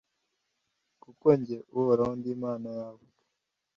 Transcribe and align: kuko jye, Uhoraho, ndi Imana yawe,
kuko 1.03 1.25
jye, 1.45 1.57
Uhoraho, 1.77 2.13
ndi 2.19 2.29
Imana 2.37 2.69
yawe, 2.79 3.03